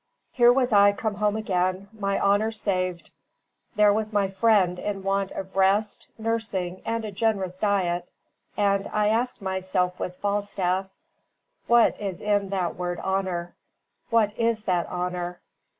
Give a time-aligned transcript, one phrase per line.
[0.31, 3.11] Here was I come home again, my honour saved;
[3.75, 8.09] there was my friend in want of rest, nursing, and a generous diet;
[8.57, 10.89] and I asked myself with Falstaff,
[11.67, 13.53] "What is in that word honour?
[14.09, 15.39] what is that honour?"